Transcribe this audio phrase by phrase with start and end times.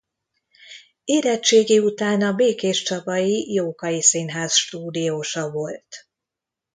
[1.03, 6.07] Érettségi után a békéscsabai Jókai Színház stúdiósa volt.